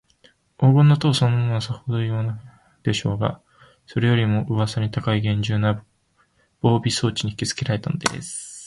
[0.57, 2.47] 黄金の塔そのものは、さほどほしいとも思わなか
[2.79, 3.39] ったでしょうが、
[3.85, 5.85] それよりも、うわさに高いげんじゅうな
[6.59, 8.49] 防備装置にひきつけられたのです。